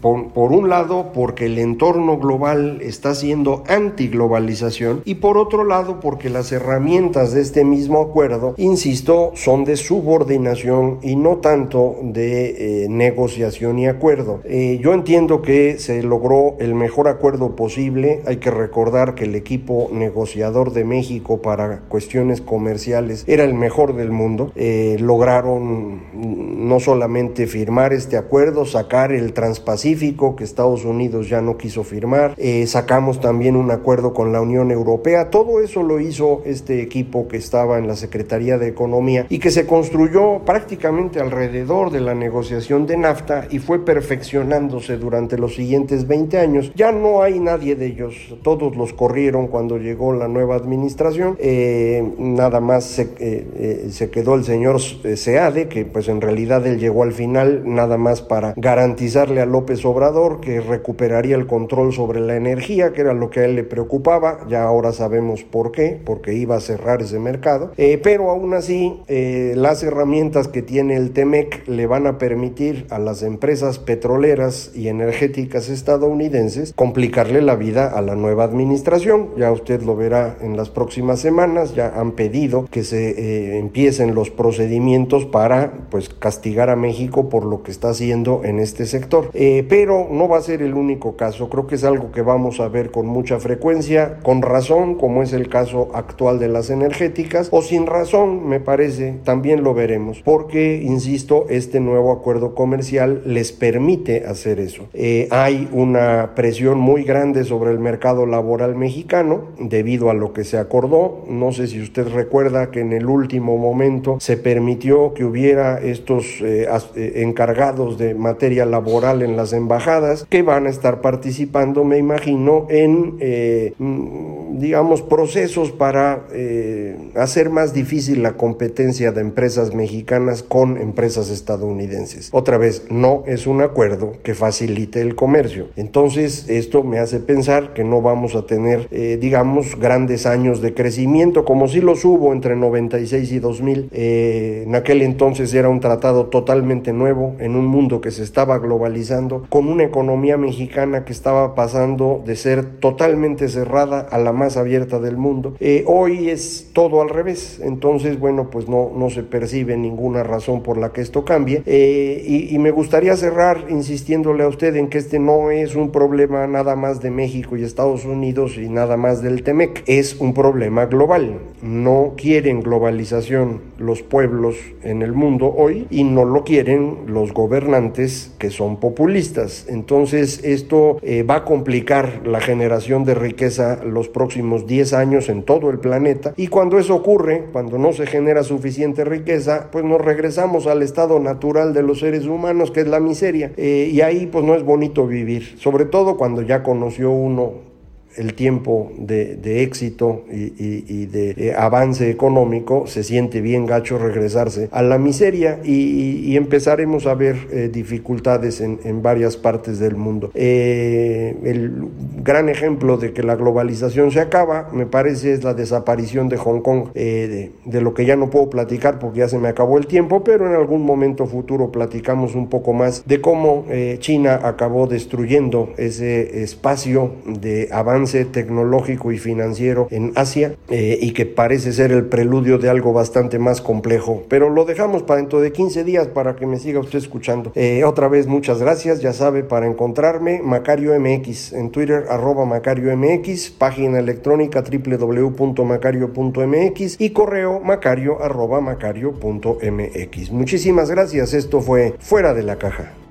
por, 0.01 0.53
un 0.53 0.69
lado 0.69 1.13
porque 1.15 1.47
el 1.47 1.59
entorno 1.59 2.19
global 2.19 2.81
está 2.83 3.15
siendo 3.15 3.63
antiglobalización 3.69 5.03
y 5.05 5.17
por 5.17 5.39
otro 5.39 5.65
lado 5.65 6.01
porque 6.01 6.29
las 6.29 6.53
herramientas 6.53 7.33
de 7.33 7.41
este 7.41 7.65
mismo 7.65 8.01
acuerdo, 8.01 8.55
insisto, 8.59 9.33
son 9.35 9.65
de 9.65 9.77
subordinación 9.77 10.99
y 11.03 11.17
no 11.17 11.39
tanto 11.39 11.97
de 12.03 12.85
eh, 12.85 12.89
negociación 12.89 13.79
y 13.79 13.87
acuerdo. 13.87 14.41
Eh, 14.45 14.79
yo 14.83 14.93
entiendo 14.95 15.43
que 15.43 15.79
se 15.79 16.03
logró 16.03 16.57
el 16.59 16.75
mejor 16.75 17.09
acuerdo 17.09 17.57
posible, 17.57 18.23
hay 18.27 18.37
que 18.37 18.51
recordar 18.51 19.15
que 19.15 19.25
el 19.25 19.35
equipo 19.35 19.89
negociador 19.93 20.73
de 20.73 20.85
México 20.85 21.41
para 21.41 21.81
cuestiones 21.89 22.41
comerciales 22.41 23.25
era 23.27 23.45
el 23.45 23.55
mejor 23.55 23.95
del 23.95 24.11
mundo, 24.11 24.53
eh, 24.57 24.97
lograron 25.01 26.03
no 26.13 26.81
solamente 26.81 27.47
firmar 27.47 27.93
este 27.93 28.17
acuerdo, 28.17 28.65
sacar 28.65 29.13
el 29.13 29.33
transporte 29.33 29.62
Pacífico 29.65 30.37
que 30.37 30.45
Estados 30.45 30.85
Unidos 30.85 31.29
ya 31.29 31.41
no 31.41 31.57
quiso 31.57 31.85
firmar. 31.85 32.35
Eh, 32.37 32.67
sacamos 32.67 33.21
también 33.21 33.57
un 33.57 33.71
acuerdo 33.71 34.13
con 34.13 34.33
la 34.33 34.41
Unión 34.41 34.71
Europea. 34.71 35.31
Todo 35.31 35.61
eso 35.61 35.83
lo 35.83 36.01
hizo 36.01 36.43
este 36.45 36.83
equipo 36.83 37.29
que 37.29 37.37
estaba 37.37 37.79
en 37.79 37.87
la 37.87 37.97
Secretaría 37.97 38.59
de 38.59 38.69
Economía 38.69 39.27
y 39.29 39.39
que 39.39 39.51
se 39.51 39.67
construyó 39.67 40.41
prácticamente 40.45 41.21
alrededor 41.21 41.91
de 41.91 42.01
la 42.01 42.15
negociación 42.15 42.87
de 42.87 42.97
NAFTA 42.97 43.47
y 43.51 43.59
fue 43.59 43.85
perfeccionándose 43.85 44.97
durante 44.97 45.39
los 45.39 45.55
siguientes 45.55 46.07
20 46.07 46.39
años. 46.39 46.73
Ya 46.75 46.93
no 46.93 47.23
hay 47.23 47.39
nadie 47.39 47.77
de 47.77 47.87
ellos. 47.87 48.15
Todos 48.43 48.77
los 48.77 48.93
corrieron 48.93 49.49
cuando 49.49 49.79
llegó 49.79 50.13
la 50.13 50.29
nueva 50.29 50.57
administración. 50.57 51.37
Eh, 51.39 52.03
nada 52.19 52.61
más 52.61 52.85
se, 52.85 53.11
eh, 53.19 53.89
se 53.91 54.11
quedó 54.11 54.35
el 54.35 54.45
señor 54.45 54.81
Seade, 54.81 55.69
que 55.69 55.85
pues 55.85 56.09
en 56.09 56.21
realidad 56.21 56.67
él 56.67 56.79
llegó 56.79 57.03
al 57.03 57.13
final 57.13 57.63
nada 57.65 57.97
más 57.97 58.23
para 58.23 58.55
garantizarle 58.57 59.41
a 59.41 59.47
López 59.53 59.85
Obrador 59.85 60.41
que 60.41 60.61
recuperaría 60.61 61.37
el 61.37 61.47
control 61.47 61.93
sobre 61.93 62.21
la 62.21 62.37
energía, 62.37 62.93
que 62.93 63.03
era 63.03 63.15
lo 63.15 63.31
que 63.31 63.41
a 63.41 63.45
él 63.45 63.55
le 63.55 63.65
preocupaba, 63.65 64.41
ya 64.49 64.65
ahora 64.65 64.93
sabemos 64.93 65.45
por 65.45 65.71
qué, 65.71 66.01
porque 66.05 66.35
iba 66.35 66.57
a 66.57 66.61
cerrar 66.61 67.03
ese 67.03 67.19
mercado, 67.19 67.73
eh, 67.77 68.01
pero 68.03 68.31
aún 68.31 68.55
así 68.55 69.01
eh, 69.09 69.53
las 69.57 69.83
herramientas 69.83 70.49
que 70.49 70.63
tiene 70.63 70.97
el 70.97 71.13
TEMEC 71.13 71.69
le 71.69 71.87
van 71.87 72.07
a 72.07 72.19
permitir 72.19 72.87
a 72.91 72.99
las 72.99 73.23
empresas 73.23 73.79
petroleras 73.79 74.73
y 74.75 74.89
energéticas 74.89 75.69
estadounidenses 75.69 76.73
complicarle 76.75 77.43
la 77.43 77.57
vida 77.57 77.89
a 77.89 78.01
la 78.01 78.15
nueva 78.15 78.45
administración, 78.45 79.31
ya 79.37 79.53
usted 79.53 79.83
lo 79.83 79.97
verá 79.97 80.37
en 80.41 80.57
las 80.57 80.71
próximas 80.71 81.21
semanas, 81.21 81.75
ya 81.75 81.93
han 81.95 82.13
pedido 82.13 82.67
que 82.71 82.85
se 82.85 83.11
eh, 83.11 83.59
empiecen 83.59 84.15
los 84.15 84.31
procedimientos 84.31 85.27
para 85.27 85.73
pues 85.91 86.09
castigar 86.09 86.71
a 86.71 86.77
México 86.77 87.29
por 87.29 87.45
lo 87.45 87.63
que 87.63 87.71
está 87.71 87.91
haciendo 87.91 88.43
en 88.45 88.59
este 88.59 88.87
sector. 88.87 89.31
Eh, 89.35 89.65
pero 89.69 90.09
no 90.11 90.29
va 90.29 90.39
a 90.39 90.43
ser 90.43 90.63
el 90.63 90.75
único 90.75 91.17
caso, 91.17 91.49
creo 91.49 91.67
que 91.67 91.77
es 91.77 91.85
algo 91.85 92.13
que 92.13 92.23
vamos 92.23 92.61
a 92.61 92.69
ver 92.69 92.91
con 92.91 93.07
mucha 93.07 93.39
frecuencia, 93.41 94.19
con 94.23 94.43
razón, 94.43 94.97
como 94.97 95.23
es 95.23 95.33
el 95.33 95.49
caso 95.49 95.91
actual 95.95 96.39
de 96.39 96.49
las 96.49 96.71
energéticas, 96.71 97.49
o 97.51 97.63
sin 97.63 97.87
razón, 97.87 98.47
me 98.49 98.61
parece, 98.61 99.17
también 99.25 99.63
lo 99.63 99.75
veremos, 99.75 100.21
porque, 100.23 100.83
insisto, 100.83 101.47
este 101.49 101.81
nuevo 101.81 102.13
acuerdo 102.13 102.55
comercial 102.55 103.23
les 103.25 103.53
permite 103.53 104.25
hacer 104.27 104.61
eso. 104.61 104.89
Eh, 104.93 105.29
hay 105.31 105.69
una 105.73 106.35
presión 106.35 106.79
muy 106.79 107.05
grande 107.05 107.45
sobre 107.45 107.71
el 107.71 107.79
mercado 107.79 108.27
laboral 108.27 108.77
mexicano 108.77 109.49
debido 109.59 110.11
a 110.11 110.15
lo 110.15 110.33
que 110.33 110.45
se 110.45 110.59
acordó, 110.59 111.25
no 111.29 111.53
sé 111.53 111.69
si 111.69 111.81
usted 111.81 112.09
recuerda 112.09 112.71
que 112.71 112.81
en 112.81 112.93
el 112.93 113.07
último 113.07 113.57
momento 113.57 114.19
se 114.21 114.37
permitió 114.37 115.15
que 115.15 115.25
hubiera 115.25 115.81
estos 115.81 116.41
eh, 116.43 116.69
encargados 117.17 117.99
de 117.99 118.15
materia 118.15 118.67
laboral 118.67 119.22
en 119.23 119.37
las 119.37 119.53
embajadas 119.53 120.27
que 120.29 120.43
van 120.43 120.67
a 120.67 120.71
estar 120.71 121.01
participando, 121.01 121.85
me 121.85 121.99
imagino, 121.99 122.67
en, 122.69 123.17
eh, 123.21 123.75
mm, 123.79 124.59
digamos, 124.59 125.03
procesos 125.03 125.73
para 125.73 126.27
eh, 126.33 126.97
hacer 127.15 127.51
más 127.51 127.73
difícil 127.73 128.23
la 128.23 128.37
competencia 128.37 129.13
de 129.13 129.21
empresas 129.21 129.75
mexicanas 129.75 130.43
con 130.43 130.77
empresas 130.77 131.31
estadounidenses. 131.31 132.29
Otra 132.33 132.59
vez, 132.59 132.87
no 132.91 133.25
es 133.27 133.47
un 133.47 133.63
acuerdo 133.63 134.13
que 134.23 134.35
facilite 134.35 135.01
el 135.01 135.15
comercio. 135.15 135.69
Entonces, 135.77 136.49
esto 136.49 136.83
me 136.83 136.99
hace 136.99 137.21
pensar 137.21 137.73
que 137.75 137.85
no 137.85 138.03
vamos 138.03 138.35
a 138.35 138.47
tener, 138.47 138.89
eh, 138.91 139.19
digamos, 139.21 139.79
grandes 139.79 140.27
años 140.27 140.61
de 140.61 140.75
crecimiento, 140.75 141.45
como 141.45 141.69
si 141.69 141.81
los 141.81 142.05
hubo 142.05 142.33
entre 142.33 142.57
96 142.57 143.33
y 143.33 143.39
2000. 143.39 143.89
en 143.93 144.75
aquel 144.75 145.03
entonces 145.03 145.53
era 145.55 145.69
un 145.69 145.81
tratado 145.81 146.27
totalmente 146.27 146.93
nuevo 146.93 147.37
en 147.39 147.57
un 147.57 147.67
mundo 147.67 148.01
que 148.01 148.11
se 148.11 148.23
estaba 148.23 148.59
globalizando 148.59 149.12
con 149.49 149.69
una 149.69 149.85
economía 149.85 150.39
mexicana 150.39 151.05
que 151.05 151.13
estaba 151.13 151.55
pasando 151.55 152.23
de 152.25 152.35
ser 152.35 152.65
totalmente 152.81 153.49
cerrada 153.49 154.01
a 154.01 154.19
la 154.19 154.33
más 154.33 154.57
abierta 154.57 155.01
del 155.01 155.19
mundo. 155.19 155.55
Eh, 155.61 155.85
hoy 155.87 156.31
es 156.31 156.71
todo 156.73 157.03
al 157.03 157.11
revés, 157.11 157.61
entonces 157.63 158.19
bueno, 158.19 158.49
pues 158.49 158.69
no, 158.69 158.91
no 158.97 159.11
se 159.11 159.23
percibe 159.23 159.77
ninguna 159.77 160.23
razón 160.23 160.63
por 160.63 160.79
la 160.79 160.93
que 160.93 161.03
esto 161.03 161.25
cambie. 161.25 161.63
Eh, 161.67 162.25
y, 162.27 162.55
y 162.55 162.59
me 162.59 162.71
gustaría 162.71 163.15
cerrar 163.17 163.67
insistiéndole 163.69 164.45
a 164.45 164.49
usted 164.49 164.75
en 164.77 164.89
que 164.89 164.99
este 164.99 165.19
no 165.19 165.51
es 165.51 165.75
un 165.75 165.91
problema 165.91 166.47
nada 166.47 166.75
más 166.75 167.03
de 167.03 167.11
México 167.11 167.57
y 167.57 167.65
Estados 167.65 168.07
Unidos 168.07 168.57
y 168.57 168.69
nada 168.71 168.97
más 168.97 169.23
del 169.23 169.43
TEMEC, 169.43 169.85
es 169.87 170.19
un 170.21 170.33
problema 170.33 170.87
global. 170.87 171.39
No 171.61 172.15
quieren 172.17 172.63
globalización 172.63 173.61
los 173.79 174.03
pueblos 174.03 174.57
en 174.83 175.03
el 175.03 175.13
mundo 175.13 175.53
hoy 175.55 175.87
y 175.91 176.05
no 176.05 176.25
lo 176.25 176.45
quieren 176.45 177.05
los 177.07 177.35
gobernantes 177.35 178.35
que 178.39 178.51
son 178.51 178.79
populares 178.79 179.02
populistas. 179.03 179.67
Entonces 179.69 180.45
esto 180.45 180.99
eh, 181.03 181.25
va 181.25 181.37
a 181.39 181.45
complicar 181.45 182.25
la 182.25 182.41
generación 182.41 183.05
de 183.05 183.17
riqueza 183.17 183.81
los 183.85 184.09
próximos 184.09 184.69
10 184.69 184.93
años 184.93 185.29
en 185.29 185.43
todo 185.43 185.71
el 185.71 185.81
planeta. 185.81 186.35
Y 186.37 186.47
cuando 186.47 186.79
eso 186.79 186.95
ocurre, 186.95 187.47
cuando 187.51 187.79
no 187.79 187.93
se 187.93 188.07
genera 188.07 188.45
suficiente 188.45 189.05
riqueza, 189.05 189.71
pues 189.73 189.85
nos 189.85 190.01
regresamos 190.01 190.69
al 190.69 190.83
estado 190.83 191.19
natural 191.19 191.75
de 191.75 191.83
los 191.83 191.99
seres 191.99 192.27
humanos 192.27 192.71
que 192.71 192.83
es 192.83 192.87
la 192.87 193.01
miseria. 193.01 193.51
Eh, 193.57 193.91
y 193.93 194.03
ahí 194.03 194.27
pues 194.27 194.45
no 194.45 194.55
es 194.55 194.63
bonito 194.63 195.05
vivir, 195.09 195.59
sobre 195.59 195.85
todo 195.85 196.17
cuando 196.17 196.43
ya 196.43 196.63
conoció 196.63 197.11
uno 197.11 197.72
el 198.17 198.35
tiempo 198.35 198.93
de, 198.97 199.63
éxito 199.63 200.25
y, 200.31 201.07
de, 201.07 201.31
eh, 201.37 201.55
avance 201.57 202.11
económico, 202.11 202.87
se 202.87 203.03
siente 203.03 203.41
bien 203.41 203.67
gacho 203.67 203.99
regresarse 203.99 204.69
a 204.73 204.83
la 204.83 204.99
miseria 204.99 205.61
y, 205.65 206.37
empezaremos 206.37 207.07
a 207.07 207.15
ver 207.15 207.37
eh, 207.51 207.71
dificultades 207.73 208.61
en, 208.61 209.03
varias 209.03 209.37
partes 209.37 209.79
del 209.79 209.97
mundo. 209.97 210.31
Eh, 210.35 211.37
el 211.45 211.89
gran 212.23 212.49
ejemplo 212.49 212.97
de 212.97 213.13
que 213.13 213.23
la 213.23 213.37
globalización 213.37 214.11
se 214.11 214.21
acaba, 214.21 214.69
me 214.73 214.87
parece, 214.87 215.33
es 215.33 215.45
la 215.45 215.55
desaparición 215.55 216.29
de 216.29 216.37
Hong 216.37 216.61
Kong, 216.61 216.93
de, 216.95 217.53
de, 217.65 217.81
lo 217.81 217.95
que 217.95 218.05
ya 218.05 218.17
no 218.17 218.31
puedo 218.31 218.49
platicar 218.49 218.99
porque 218.99 219.21
ya 219.21 219.29
se 219.29 219.39
me 219.39 219.49
acabó 219.49 219.79
el 219.79 219.87
tiempo, 219.87 220.25
pero 220.25 220.47
en 220.47 220.55
algún 220.55 220.83
momento 220.83 221.27
futuro 221.27 221.71
platicamos 221.71 222.35
un 222.35 222.49
poco 222.49 222.73
más 222.73 223.05
de 223.07 223.21
cómo 223.21 223.67
China 223.99 224.41
acabó 224.43 224.87
destruyendo 224.87 225.71
ese 225.77 226.43
espacio 226.43 227.13
de 227.27 227.69
tecnológico 228.07 229.13
y 229.13 229.19
financiero 229.19 229.87
en 229.91 230.13
Asia 230.15 230.55
eh, 230.69 230.99
y 231.01 231.13
que 231.13 231.27
parece 231.27 231.73
ser 231.73 231.93
el 231.93 232.07
preludio 232.07 232.59
de 232.59 232.69
algo 232.69 232.93
bastante 232.93 233.39
más 233.39 233.61
complejo. 233.61 234.25
Pero 234.29 234.51
lo 234.51 234.65
dejamos 234.65 235.03
para 235.03 235.21
dentro 235.21 235.41
de 235.41 235.53
15 235.53 235.85
días 235.85 236.09
para 236.09 236.37
que 236.37 236.47
me 236.47 236.59
siga 236.59 236.81
usted 236.81 236.99
escuchando. 236.99 237.53
Eh, 237.55 237.85
otra 237.85 238.09
vez 238.09 238.27
muchas 238.27 238.61
gracias, 238.61 239.01
ya 239.01 239.13
sabe, 239.13 239.45
para 239.45 239.67
encontrarme 239.67 240.41
Macario 240.43 240.99
MX 240.99 241.53
en 241.53 241.71
Twitter 241.71 242.07
arroba 242.09 242.45
Macario 242.45 242.97
MX, 242.97 243.51
página 243.51 243.99
electrónica 243.99 244.63
www.macario.mx 244.63 247.01
y 247.01 247.11
correo 247.11 247.61
macario 247.61 248.23
arroba 248.23 248.61
macario.mx. 248.61 250.31
Muchísimas 250.31 250.91
gracias, 250.91 251.35
esto 251.35 251.61
fue 251.61 251.95
Fuera 251.99 252.35
de 252.35 252.43
la 252.43 252.57
Caja. 252.57 253.02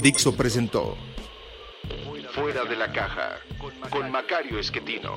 Dixo 0.00 0.34
presentó 0.34 0.96
Fuera 2.32 2.64
de 2.64 2.76
la 2.76 2.92
caja 2.92 3.38
con 3.90 4.10
Macario 4.10 4.58
Esquetino. 4.58 5.16